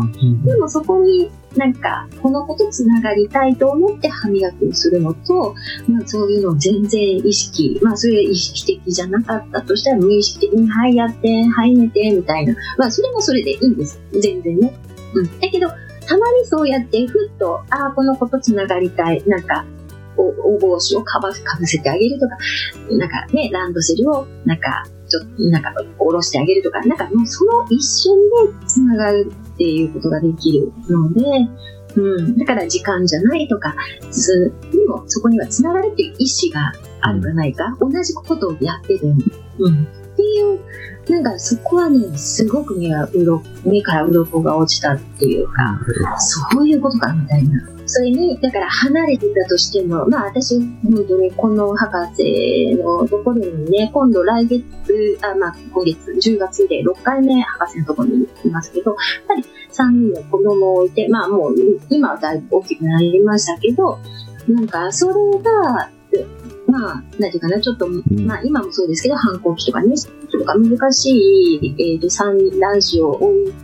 [0.45, 5.55] でもそこになんか、この子とつながりたいと思って歯磨きをするのと、
[5.88, 12.55] まあ、そういうのを全然意識、まあ、それが意識的じゃなかったとしたら、無意識的に、はい、やって、はい、寝て、みたいな。
[12.79, 14.01] まあ、それもそれでいいんです。
[14.12, 14.73] 全然ね。
[15.14, 15.40] うん。
[15.40, 19.23] だけど、たまにそうやって、ふっと、ああ、この子とつながりたい。
[19.27, 19.66] なんか、
[20.16, 21.33] お帽子をかぶ
[21.66, 22.37] せてあげるとか、
[22.90, 28.16] なんかね、ランドセルを、なんか、ちょっと、なんか、下ろしてあげるとか、なんかもうその一瞬
[28.61, 31.22] でつながるっていうことができるので、
[31.96, 33.75] うん、だから時間じゃないとか、
[34.72, 39.16] でもそこにはつながるっていう意思があるかないか、同じことをやってても、
[39.59, 40.61] うん、っていう、
[41.11, 45.81] なんかそこはね、すごく目がうろ目から鱗が落ちたっていうか、
[46.18, 47.61] そういうことかみたいな。
[47.94, 54.64] それに、だから離れてたとしても、まあ私、本当にこの博士のところにね、今度来月、
[55.20, 58.96] あまあ今月、10月で6回目博士のところにいますけど、やっ
[59.28, 61.55] ぱり3人の子供を置いて、まあもう
[61.90, 63.98] 今はだいぶ大きくなりましたけど、
[64.48, 65.90] なんかそれが、
[66.66, 67.87] まあ、なんていうかな、ちょっと、
[68.24, 69.94] まあ今もそうですけど、反抗期とかね、
[70.31, 73.62] とか難しい、えー、と三男子を置いて、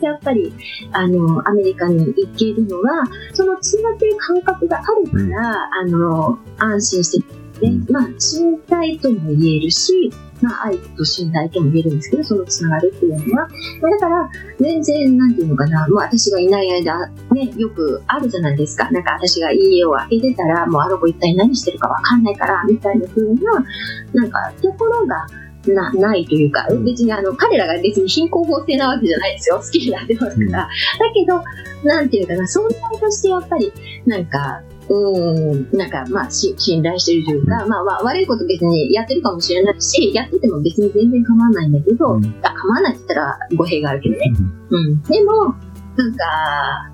[0.00, 0.52] やっぱり、
[0.92, 13.48] あの、アメリカに行けるのは、そのつながってる感覚があるから、あの、安心して、ね、まあ、信頼とも言えるし、まあ、愛と信頼とも言えるんですけど、そのつながるっていうのは。
[13.48, 14.28] だから、
[14.58, 18.90] 全然、なんていうのかな、もう私がいない間、ね、よくあるじゃないですか。
[18.90, 23.64] なんか私が家を開けてたら、もうあの子一体何してるかわかんないから、みたいな風な、
[24.12, 25.26] なんか、ところが、
[25.66, 29.58] なないというか、別にあの彼らが別に貧困法制なわけじゃないですよ。
[29.58, 30.50] 好きになってますから。
[30.50, 30.68] だ
[31.14, 31.42] けど、
[31.84, 33.72] なんていうかな、存在としてやっぱり、
[34.06, 44.32] なんか、うん、なんか、まあ、し、信頼してるというか、まあ、まあ、悪いこと別にやってるかもしれないし、やってても別に全然構わないんだけど、うん、あ構わないって言ったら語弊があるけどね。
[44.70, 45.02] うん。
[45.02, 45.54] でも、
[45.96, 46.24] なんか、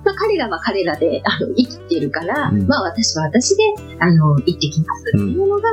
[0.05, 3.63] まあ、彼らは彼らで、あの、生きてるから、うん、まあ、私は私で、
[3.99, 5.69] あの、行ってきますっていうのが、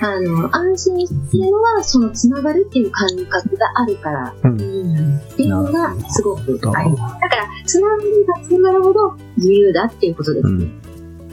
[0.00, 4.58] あの、安心してるのは、そのつながるっていう感覚があるから、うん、っ
[5.36, 6.42] ていうのがすごく
[6.76, 7.20] あります。
[7.20, 10.68] だから、つながりがつながるほど自由だっていうことですね。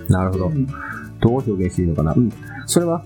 [0.08, 0.52] なるほど。
[1.22, 2.14] どう表現していいのかな？
[2.14, 2.32] うん。
[2.66, 3.04] それは、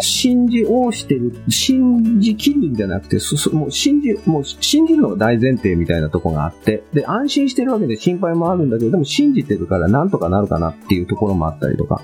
[0.00, 12.02] 信じをしてる、信じきるんじゃなくて、そもう信じ、もう信じるのが大前提みたいなとこがあって、で、安心してるわけで心配もあるんだけど、でも信じてるからなんとかなるかなっていうところもあったりとか、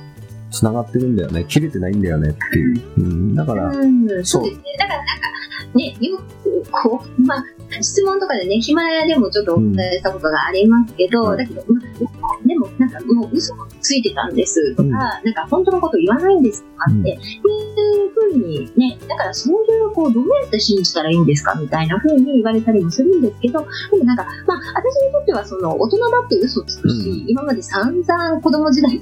[0.53, 2.31] 繋がってるんだよね、切れてないんだよね。
[2.31, 2.83] っていう。
[2.99, 4.45] うん、だから、うん、そう。
[4.45, 4.63] ですね。
[4.79, 5.33] だからなんか、
[5.75, 7.45] ね、よく、こう、まあ、
[7.81, 29.01] 質問とかでね、ヒマラヤでもちょっとお伝えしたことがありますけど、うん、だけど、まあ、でもなんかもう嘘ついてたんですとか、うん、なんか本当のこと言わないんですとかって、いうふうにね、だからそういうこう、どうやって信じたらいいんですかみたいなふうに言われたりもするんですけど、でもなんか、まあ、私にとってはその、大人だって嘘つくし、うん、今まで散々子供時代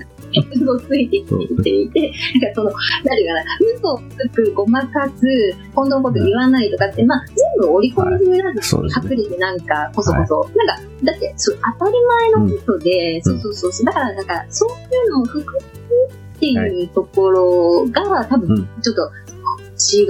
[0.53, 2.73] 嘘ついてきていて、なんかその、
[3.05, 3.45] 誰かな、
[3.77, 5.27] 嘘をつく、ごまかす、
[5.75, 10.51] 本当のこと言わないとかって、まあ、全部織り込み済みなんですよ、隠れてなんか、こそこそ。
[10.57, 14.73] なんか、だってそう、当たり前のことで、そうそうそう、だからなんか、そうい
[15.09, 15.59] うのを含め
[16.37, 19.11] っていうところが、多分、ちょっと、
[19.81, 20.05] 違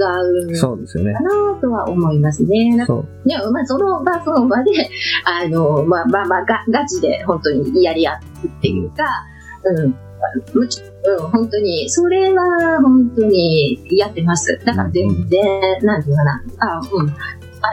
[0.51, 1.13] うそうですよね。
[1.13, 1.29] かな
[1.61, 2.83] とは思いますね。
[2.85, 3.07] そう。
[3.25, 4.89] いや、まあ、その場その場で、
[5.23, 9.05] あの、まあまあまあ、がガチで本当にやり合ってっていうか、
[9.63, 9.95] うん、
[11.03, 14.59] うん、本当に、それは本当にやってます。
[14.65, 15.43] だから全然、
[15.83, 17.09] なんていうかな、あ、うん。
[17.09, 17.13] あ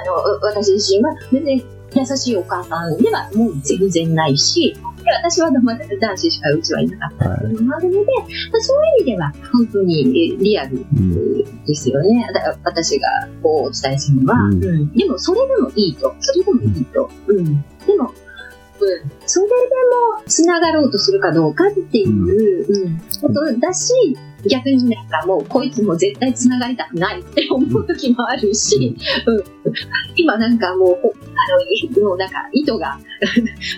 [0.05, 1.63] の、私自身は全然、
[1.95, 4.77] 優しいお母さんではもう全然ないし、
[5.09, 8.07] で私は男子しかうちはいなかったっていうのもあるので、
[8.53, 12.29] まあそういう意味では本当にえリアルうんですよね。
[12.35, 13.09] だから私が
[13.43, 16.15] こうお伝えするのは、うんうんでもそれでもいいと。
[16.21, 17.11] それでもいいと。
[17.29, 17.45] うん。
[17.87, 18.13] でも、
[18.81, 23.93] うん、それでもつながろうとするかどうかっていう、うんことだし、
[24.49, 29.45] 逆になんかもうこいつも絶対つながりたくないって思う時もあるし、うん、
[30.17, 32.99] 今なんかもう、ほあの、もうなんか糸が、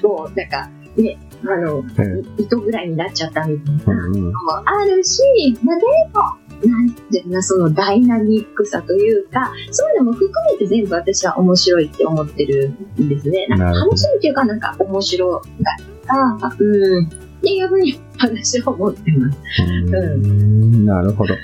[0.02, 4.06] もうなんかね、あの、え糸ぐらいになっちゃったみたいな。
[4.06, 4.22] うんうん。
[4.24, 4.32] も
[4.64, 5.22] あるし、
[5.62, 12.70] まあ、でも、なんていうな、そのダイナミックさというか、そういうのも含めて全部私は面白いって思ってる
[13.00, 13.46] んですね。
[13.48, 16.56] なんか楽しみっていうか、なんか面白かった。
[16.58, 17.20] うん。
[17.40, 19.38] っていうふうに私は思ってます。
[19.62, 21.34] うんなるほど。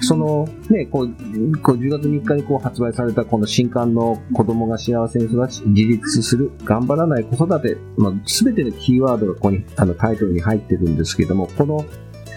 [0.00, 1.08] その、ね、こう、
[1.60, 11.84] こう10月3日にこう発売されたこの新刊の子供が幸せに育ち、自立する、頑張らない子育て、まあ、すべてのキーワードがここに、あの、タイトルに入ってるんですけども、この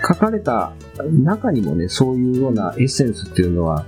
[0.07, 0.73] 書かれた
[1.23, 3.85] 中にもね、そういうようなエッセンスっていうのは、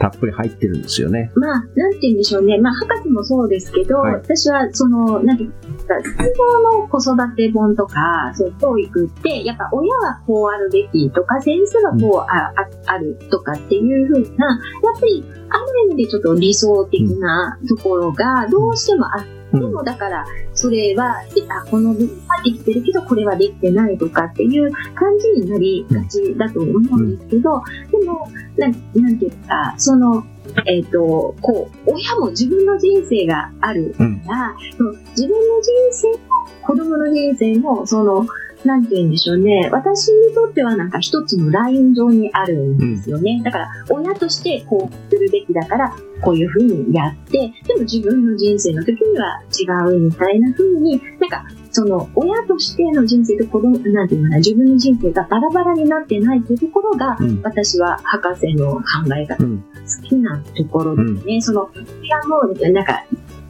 [0.00, 1.30] たっぷり入ってるんですよね。
[1.34, 2.58] まあ、なんて言うんでしょうね。
[2.58, 5.50] まあ、博士もそうですけど、はい私は、その、なんていう
[5.86, 21.16] か、通常の子育て本とか、そういう教育って、やっぱ親はこうあるべきとか、先生はこうあ,、ああるとかっていうふうな、やっぱり、ある意味でちょっと理想的なところがどうしてもあって、うんでもだから、それは、
[21.48, 30.24] あ、この部分はできてるけど、これはできてないとかっていう感じになりがちだと思うんですけど、でも、なんなんていうか、その、
[30.66, 36.16] えっ、と、こう、親も自分の人生があるから、その自分の人生も、
[36.62, 38.26] 子供の人生も、その、
[38.64, 39.68] なんて言うんでしょうね。
[39.72, 43.40] 私にとってはなんか一つのライン上にあるんですよね。
[43.44, 58.82] だから、親としてこうするべきだから、こういうふうにやって、でも自分の人生の時には違うみたいなふうに、なんか、その親としての人生と子供、なんていうのかな、自分の人生がバラバラになってないというところが、うん私は博士の考
[59.16, 59.58] え方うん。
[59.58, 61.40] 好きなところですね。
[61.40, 61.70] その、
[62.02, 63.04] いやもう、なんか、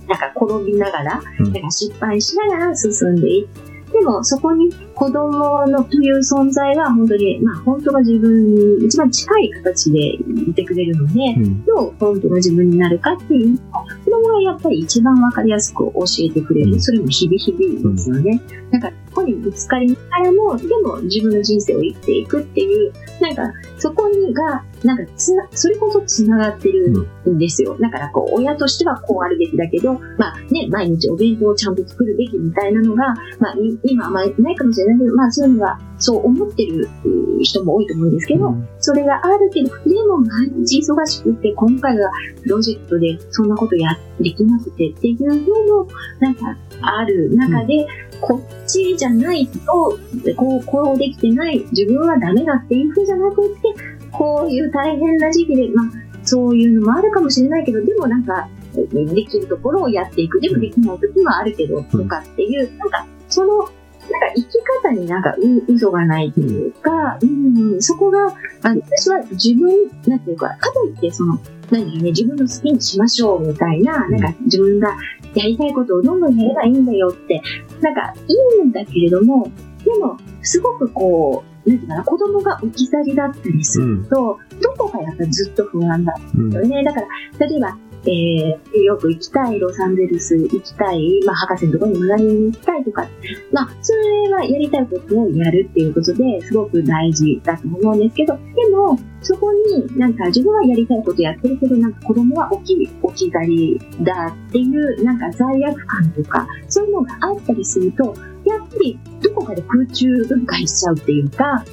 [0.06, 11.64] なんか転びながら、うんなんか失敗しながら進んでいって、でもそこに子供のという存在は本当に、まあ本当が自分に一番近い形でいてくれるので、うん。
[11.64, 16.72] どう本当の自分になるかっていうのを、子供がやっぱり一番わかりやすく教えてくれる。
[16.72, 18.40] うんそれも日々日々ですよね。
[18.70, 27.76] だから、ここにぶつかりながらも、でも自分の人生を生きていくっていう、なんか、そこにが、なんかつな、それこそつながってるんですよ。
[27.78, 42.10] だから、こう、親としてはこうあるべきだけど、まあね、毎日お弁当をちゃんと作るべきみたいなのが、まあ、い今はまあないかもしれないけど、まあ、そういうのは、そう思ってるう人も多いと思うんですけど、それがあるけど、でも毎日忙しくって、今回は
[42.42, 43.90] プロジェクトでそんなことや、
[44.22, 47.86] できなくてっていうのも、なんかある中で、
[48.20, 49.98] こっちじゃないと、
[50.36, 53.74] こう、こうできてない、自分はダメだっていうふうじゃなくって、
[54.12, 55.86] こういう大変な時期で、まあ、
[56.22, 60.40] そういうのもあるかもしれないけど、でもなんか、できるところをやっていく。
[60.40, 64.48] でもできない時もあるけど、とかっていう、なんか、その、なんか生き
[64.82, 71.38] 方になんかう嘘がないというか、うん、そこが、あの私は自分、なんていうか、かといって、その、
[71.70, 74.88] 何かね、自分の好きにしましょうみたいな、なんか自分が
[75.34, 77.40] やりたいことをどんどんやればいいんだよって、
[77.80, 79.50] なんかいいんだけれども、
[79.84, 86.52] でも、すごくこう、なんていうかな、子供が置き去りだったりすると、どこかやっぱずっと不安だうん。
[86.52, 86.82] よね。
[86.82, 93.08] だから、例えば、えー、よく行きたい、ロサンゼルス行きたい、まあ、博士のところに学びに行きたいとか、
[93.52, 98.40] まあ、それはやりたいことをやるっていうことですごく大事だと思うんですけど、で
[98.74, 108.14] も、そこになんか自分はやりたいことやってるけど、なんか子供は置き、置き去りだっていう、なんか罪悪感とか、そういうのがあったりすると、
[108.46, 111.64] やっぱりどこかで空中分解しちゃうっていうか、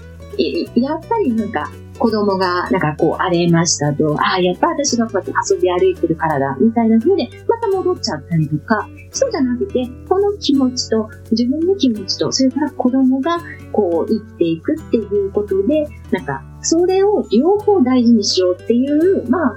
[0.76, 13.40] やっぱりなんか、子供がなんかこう荒れましたと、ああ、やっぱ私がこうやって遊び歩いてるからだ、みたいな風で、また戻っちゃったりとか、そうじゃなくて、この気持ちと、自分の気持ちと、それから子供が
[13.72, 19.54] こう生きていくっていうことで、なんか、それを両方大事にしようっていう、まあ、あ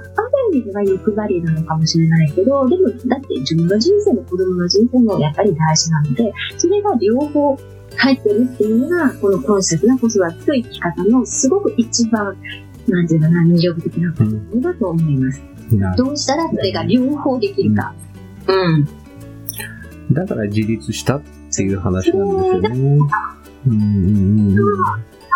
[0.51, 7.57] る意味では欲張りなのかもしれないけど、でも、だって自分の人生も子供の人生もやっぱり大事なので、それが両方
[7.97, 12.35] 入ってるっていうのが、このコンセプトな子育てと生き方のすごく一番、
[12.87, 15.41] なんていうのかな、魅力的なことだと思います。
[15.75, 17.93] なるどうしたらそれが両方できるか。
[18.47, 18.87] うん。
[20.13, 21.21] だから自立したっ
[21.55, 22.69] ていう話なんですよね。
[23.67, 24.55] うんうんうん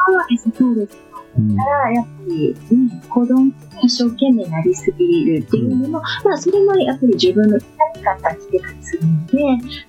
[0.07, 0.97] そうです、そうです。
[1.37, 6.01] うんだから、やっぱり、ね、子供が一生懸命なりすぎるっていうのも、ま
[6.33, 7.59] あ、それもやっぱり自分の
[8.11, 9.35] ったりしてたりするので、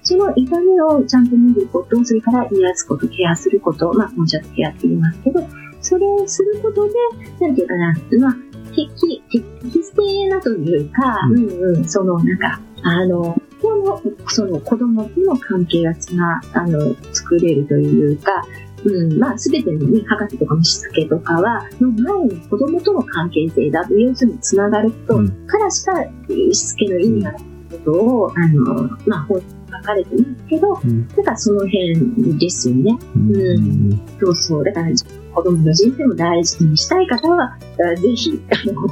[0.02, 5.46] その痛みをちゃんと見ること、それから癒すこと、ケアすること、まあ、本社とケアって言いますけど、
[5.80, 6.94] それをすることで、
[7.40, 8.36] なんていうかな、まあ、
[8.74, 9.44] 適、適
[9.82, 11.76] 正なというか、うん、うん。
[11.76, 18.44] うんその、なんか、あの、この、その子供との関係がつな、あの、作れるというか、
[18.84, 26.04] うん、まあ、すべてのね、博士とかもしつけとかは、の前に子供との関係性だと、要するにつながることからしか、
[26.52, 27.34] しつけの意味が
[27.70, 32.96] ことを、あの、まあ、本書かれてますけど、うん、だからその辺ですよね。
[33.16, 33.54] うん、う
[33.94, 34.64] ん、そうそう。
[34.64, 34.88] だから、
[35.36, 37.58] 子供の人生も大事にしたい方は、
[38.00, 38.88] ぜひ、あの、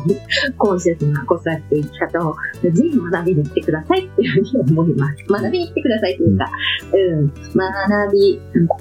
[0.58, 5.24] 今節の子育て生き方を、ぜひ学びに来てくださいっていうふうに思います。
[5.26, 6.50] 学びに来てくださいというか、
[6.92, 8.40] うん、学び、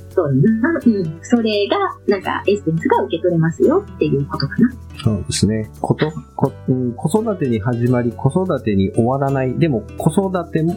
[0.10, 4.70] そうな、うん、それが、なんか、エッセンスが受け取れますよっていうことかな。
[5.02, 5.70] そうですね。
[5.80, 6.52] こと、こ、
[6.98, 9.58] 子育てに始まり、子育てに終わらない。
[9.58, 10.76] でも、子育ても、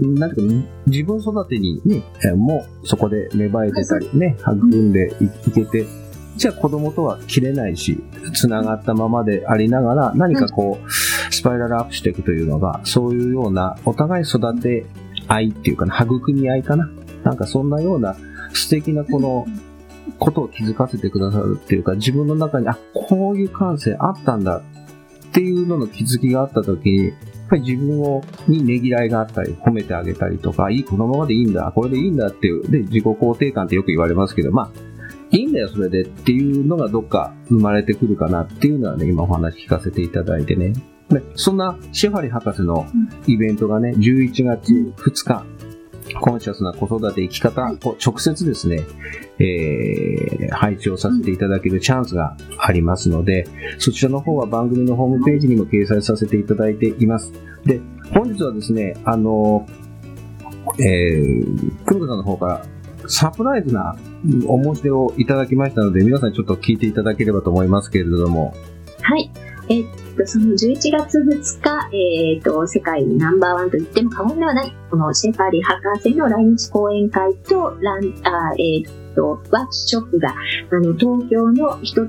[0.00, 2.02] なんていうか、自分育てにね、
[2.36, 5.12] もうそこで芽生えてたりね、育んで
[5.46, 5.86] いけて、
[6.36, 8.02] じゃあ子供とは切れないし、
[8.34, 10.92] 繋がったままでありながら、何かこう、
[11.32, 14.86] スパイラルアップしていくというのが、そういうような、お互い育て
[15.28, 16.88] 愛っていうかな、育み合いかな。
[17.24, 18.16] なんかそんなような
[18.52, 19.46] 素敵なこの、
[20.18, 27.14] ことを気づかせてくださるっていうか、自分の中に、あ、こういう感性あったんだっていうのの気づきがあった時に、やっ
[27.48, 34.70] ぱり自分をにねぎらいがあったり、褒めてあげたりとか、いい、このままでいいんだ、これでいいんだっていう、で、自己肯定感ってよく言われますけど、まあ、
[35.32, 40.74] いいんだよ、それでっていうのがどっか生まれてくるかなっていうのはね、今お話聞かせていただいてね。
[41.08, 42.86] でそんなシェファリ博士の
[43.26, 45.44] イベントがね、11月2日、
[46.20, 48.80] コンシャスな子育て生き方を直接ですね、
[49.38, 53.46] えー、配置をさせていただけるチャンスがありますので、
[53.78, 57.32] そちらの方は番組のホームページにも掲載させていただいています。
[57.64, 57.80] で、
[58.12, 59.66] 本日はですね、あの、
[60.78, 61.44] えー、
[61.86, 62.66] 久美子さんの方から
[63.08, 63.96] サプライズな
[64.46, 68.54] お申し出をいただきましたので、皆さんちょっと聞いていただければと思いますけれども。
[69.02, 69.30] はい。
[69.68, 69.84] えっ
[70.16, 80.34] と、その11月2日、えー、っと、世界ナンバーワンと言っても過言ではない、このシェファリー博士の来日講演会と、ランあえー、っと、ワークショップが、あ
[80.80, 82.08] の、東京の一橋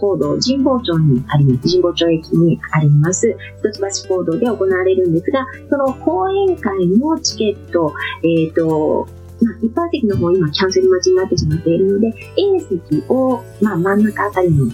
[0.00, 1.68] 行動、神保町にあります。
[1.68, 3.34] 神保町駅にあります。
[3.58, 9.06] 一橋行動で行われるんですが、その講演会のチケット、えー、っと、
[9.44, 14.66] まあ、一般席の方今キャンセル待ちになってしまっているので、A 席を、まあ、真ん中あたりの、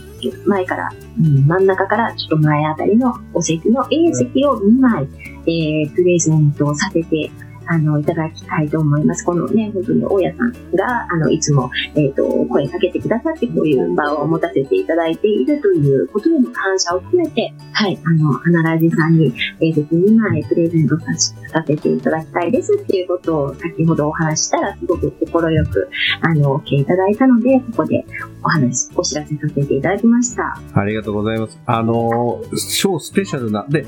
[0.47, 5.09] 前から、うん、真ん中からちょっと前あたりのお席の A 席を2枚、
[5.47, 7.31] えー、プレゼントさせて
[7.71, 9.25] あの、いただきたいと思います。
[9.25, 21.05] このね、本当に大家さんが、あの、いつも、えっ、ー、と、声かけてくださって、こういう場を持たせていただいているということへの感謝を含めて、はい、あの、アナラジさんに、えー、別に2枚プレゼントさ
[21.51, 25.89] させていただきたいですっていうことを先ほどお話したら、すごく心よく、
[26.23, 28.05] あの、OK いただいたので、ここで
[28.43, 30.59] お話、お知らせさせていただきました。
[30.75, 31.61] ありがとうございます。
[31.67, 32.43] あの、
[32.81, 33.87] 超スペシャルな、で、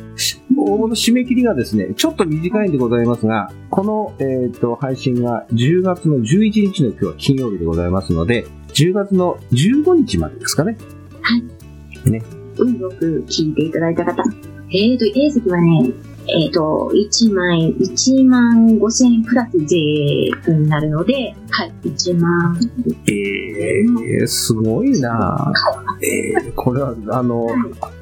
[0.65, 10.77] 応募の締め切りがですね、ちょっと短いんでございますが、この、えっ、ー、と、配信が10月の11日の今日は金曜日でございますので、10月の15日までですかね。
[11.21, 11.37] は
[12.07, 12.11] い。
[12.11, 12.23] ね。
[12.59, 14.23] うん、よく聞いていただいた方。
[14.71, 15.91] えっ、ー、と、A 席はね、
[16.29, 22.59] えっ、ー、と、1枚、1万5千円プラス税になるので、はい、1万。
[23.07, 25.53] ええー、すごいな
[26.01, 27.57] えー、これは、あの、はい、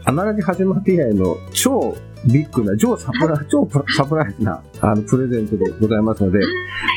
[0.05, 1.97] アナラジ始まって以来の超
[2.27, 3.37] ビッグな、超サプラ
[3.97, 6.41] サプライズな、あの、プレゼントでございますので、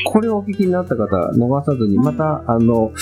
[0.06, 2.92] これをお聞きになった方、逃さずに、また、あの、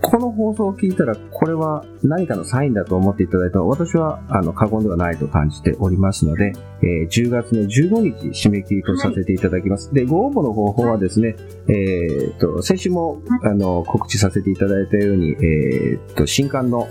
[0.00, 6.52] この放送を聞いたら、これは何かのサインだと思っていただいた私は、あの、過言ではないと感じておりますので、
[6.82, 9.92] えー、10月の15日締め切りとさせていただきます。
[9.92, 11.36] で、ご応募の方法はですね、
[11.68, 16.86] えー、っと、先週も、あの、告知させていただいたように、えー、っと、新刊の、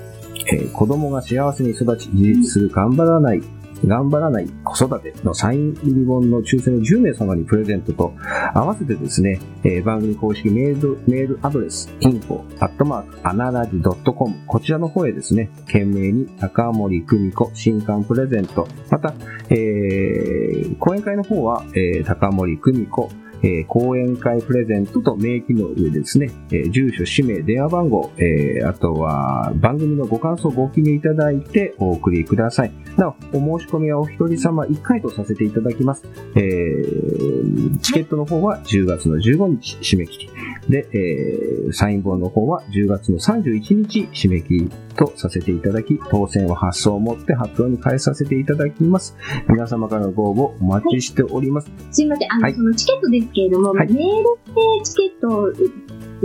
[0.52, 3.42] えー、子供が幸せに育ち、自立する頑張らない
[3.86, 8.14] 頑張らない子育てのサイン入り本の抽選の10名様にプレゼントと、
[8.54, 19.14] 合わせてですね、えー、番組公式メールメールアドレス、info, アットマーク、アナラジ .com、こちらの方へですね、懸命に高森久美子新刊プレゼント、また、
[19.50, 23.10] えー、講演会の方は、えー、高森久美子
[23.44, 32.72] え、講演会プレゼントと名義の上ですね、え、住所、氏名、電話番号、え、あとは番組のご感想を、ご記入いただいてお送りください。
[32.98, 36.04] なお、お申し込みはお一人様1回とさせていただきます。
[36.36, 40.30] えー、チケットの方は10月の15日締め切り。
[40.70, 49.16] で、えー、サイン本の方は10月の31日締め切りとさせていただき、当選を発送をもって発表に返させていただきます。
[49.48, 51.72] 皆様からのご応募お待ちしております。
[51.92, 54.24] すいません、あの、はいそのチケットですけれども、はいメール
[54.54, 55.54] でチケット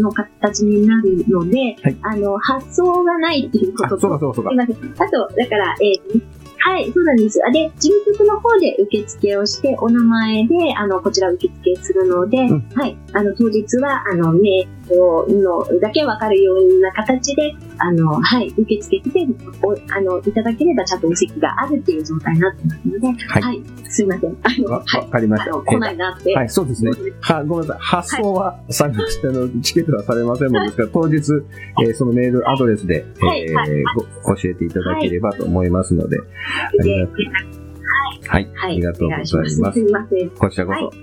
[0.00, 4.56] の形になるので、はいあの、発送がないっていうこあ、とと、そうかそうかそうかすい。
[4.56, 5.06] ません。
[5.06, 6.22] あと、だから、えー
[6.64, 7.40] はい、そうなんです。
[7.44, 19.26] あで、事務局の方で受付をして、お名前で、あの、こちら受付するので、うんはい、あの、当日は、あの、メールのだけわかるような形で、あの、はい、受付して、
[19.62, 24.36] おあの、いただければ、ちゃんとお席があるっていう状態になってますので、はいはい、すいません。
[24.43, 25.51] あの、わはい、かりました。
[25.51, 26.34] あの、来ないなって。
[26.34, 26.90] はい、そうですね。
[27.20, 27.82] は、ごめんなさい。
[27.82, 31.16] 発送はされまして、あの、チケットはされませんものですから、当日、
[31.84, 33.84] えーそのメールアドレスで、はいえー
[34.22, 37.16] ご教えていただければと思いますので、ありがとう
[38.28, 39.18] はい、はありがとうござい
[39.59, 40.30] ますすみません。
[40.30, 40.84] こちらこそ。
[40.86, 40.97] はい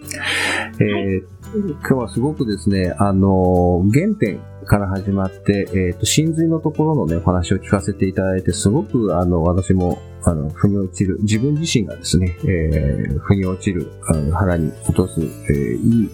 [0.80, 16.10] えー今日はすごくですね、あの原点から始まって、えっ、と、真髄のところのね、お話を聞かせていただいて、すごく、あの、私も、あの、腑に落ちる、自分自身がですね、えー腑に落ちる、あの腹に落とす、えーいい、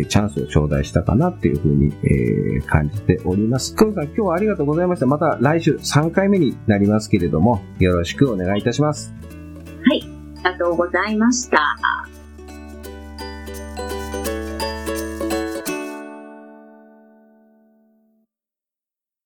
[0.00, 3.76] えーチャンスを頂戴したかなっていうふうに、えー感じております。
[3.76, 5.06] 久野さん、今日はありがとうございました。
[5.06, 9.14] また来週3回目になりますけれども、よろしくお願いいたします。
[9.84, 10.02] はい
[10.42, 11.76] ありがとうございました。